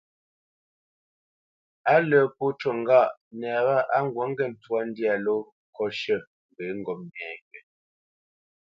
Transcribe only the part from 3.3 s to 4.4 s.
nɛ wâ á ŋgǔt